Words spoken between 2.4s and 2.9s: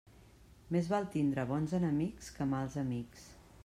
mals